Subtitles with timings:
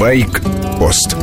[0.00, 1.14] Байк-пост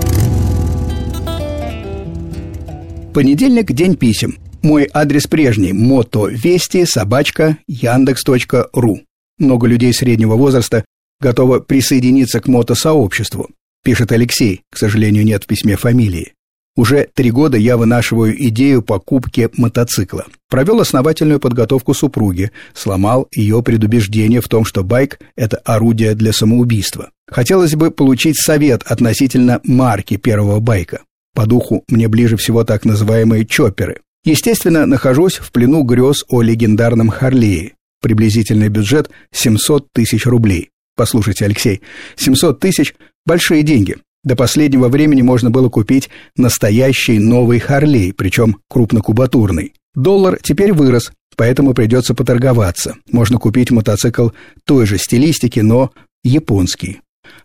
[3.12, 4.38] Понедельник– день писем.
[4.62, 9.00] Мой адрес прежний– мотовести собачка яндекс.ру.
[9.40, 10.86] Много людей среднего возраста
[11.20, 13.50] готово присоединиться к мотосообществу.
[13.84, 16.34] Пишет Алексей, к сожалению, нет в письме фамилии.
[16.78, 20.28] Уже три года я вынашиваю идею покупки мотоцикла.
[20.48, 27.10] Провел основательную подготовку супруги, сломал ее предубеждение в том, что байк– это орудие для самоубийства.
[27.28, 31.02] Хотелось бы получить совет относительно марки первого байка.
[31.34, 34.02] По духу мне ближе всего так называемые чопперы.
[34.24, 37.74] Естественно, нахожусь в плену грез о легендарном Харлее.
[38.04, 40.70] Приблизительный бюджет– 700 тысяч рублей.
[40.96, 41.82] Послушайте, Алексей,
[42.18, 42.94] 700 тысяч–
[43.26, 43.98] большие деньги.
[44.28, 49.72] До последнего времени можно было купить настоящий новый Харлей, причем крупнокубатурный.
[49.96, 52.96] Доллар теперь вырос, поэтому придется поторговаться.
[53.10, 54.32] Можно купить мотоцикл
[54.66, 55.92] той же стилистики, но
[56.26, 57.00] японский.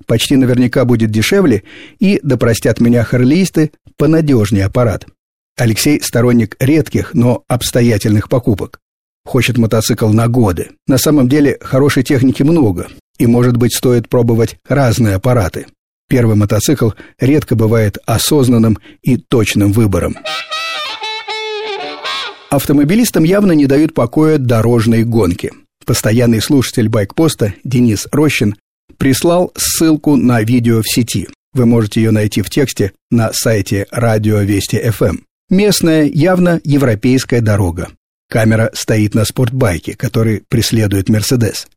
[0.07, 1.63] Почти наверняка будет дешевле
[2.01, 5.07] и, да простят меня харлеисты, понадежнее аппарат.
[5.57, 8.81] Алексей– сторонник редких, но обстоятельных покупок.
[9.25, 10.71] Хочет мотоцикл на годы.
[10.89, 12.89] На самом деле хорошей техники много,
[13.19, 15.67] и, может быть, стоит пробовать разные аппараты.
[16.13, 20.19] Первый мотоцикл редко бывает осознанным и точным выбором.
[22.51, 25.53] Автомобилистам явно не дают покоя дорожные гонки.
[25.87, 28.57] Постоянный слушатель байкпоста Денис Рощин
[28.99, 31.29] прислал ссылку на видео в сети.
[31.55, 35.17] Вы можете ее найти в тексте на сайте Радио Вести ФМ.
[35.49, 37.89] Местная, явно европейская дорога.
[38.29, 41.69] Камера стоит на спортбайке, который преследует Мерседес.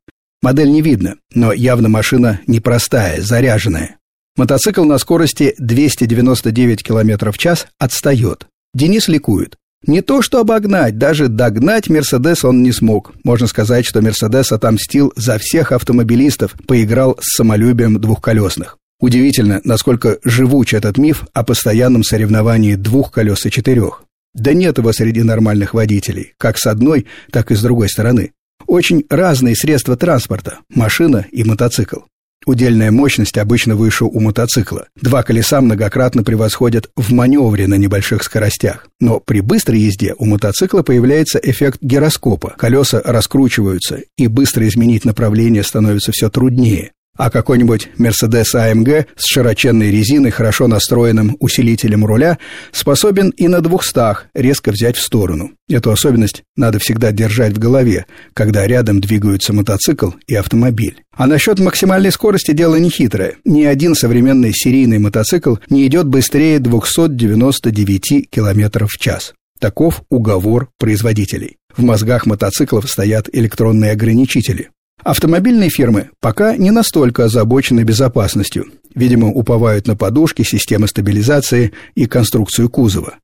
[0.41, 3.97] Модель не видно, но явно машина непростая, заряженная.
[4.37, 8.47] Мотоцикл на скорости 299 км в час отстает.
[8.73, 9.55] Денис ликует.
[9.87, 13.13] Не то что обогнать, даже догнать «Мерседес» он не смог.
[13.23, 18.77] Можно сказать, что «Мерседес» отомстил за всех автомобилистов, поиграл с самолюбием двухколесных.
[18.99, 24.03] Удивительно, насколько живуч этот миф о постоянном соревновании двух колес и четырех.
[24.33, 28.33] Да нет его среди нормальных водителей, как с одной, так и с другой стороны.
[28.67, 31.99] Очень разные средства транспорта– машина и мотоцикл.
[32.45, 34.87] Удельная мощность обычно выше у мотоцикла.
[35.01, 38.87] Два колеса многократно превосходят в маневре на небольших скоростях.
[38.99, 42.55] Но при быстрой езде у мотоцикла появляется эффект гироскопа.
[42.57, 49.91] Колеса раскручиваются, и быстро изменить направление становится все труднее а какой-нибудь Mercedes AMG с широченной
[49.91, 52.37] резиной, хорошо настроенным усилителем руля,
[52.71, 55.51] способен и на двухстах резко взять в сторону.
[55.69, 61.03] Эту особенность надо всегда держать в голове, когда рядом двигаются мотоцикл и автомобиль.
[61.15, 63.35] А насчет максимальной скорости дело нехитрое.
[63.45, 69.33] Ни один современный серийный мотоцикл не идет быстрее 299 км в час.
[69.59, 71.55] Таков уговор производителей.
[71.75, 74.69] В мозгах мотоциклов стоят электронные ограничители.
[75.03, 78.65] Автомобильные фирмы пока не настолько озабочены безопасностью.
[78.95, 83.15] Видимо, уповают на подушки, системы стабилизации и конструкцию кузова.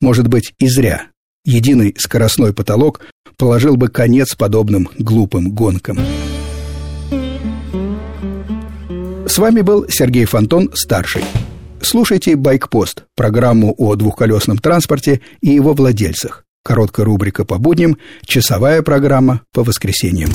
[0.00, 1.06] Может быть, и зря.
[1.44, 3.00] Единый скоростной потолок
[3.36, 5.98] положил бы конец подобным глупым гонкам.
[9.26, 11.24] С вами был Сергей Фонтон, старший.
[11.80, 16.44] Слушайте «Байкпост»– программу о двухколесном транспорте и его владельцах.
[16.62, 20.30] Короткая рубрика по будням, часовая программа по воскресеньям.